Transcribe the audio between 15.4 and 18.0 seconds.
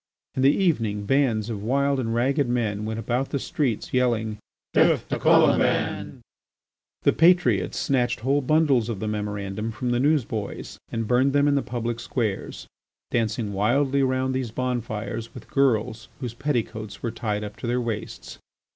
girls whose petticoats were tied up to their